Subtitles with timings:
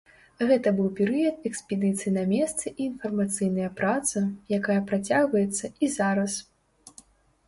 [0.49, 4.23] Гэта быў перыяд экспедыцый на месцы і інфармацыйная праца,
[4.57, 6.33] якая працягваецца і зараз.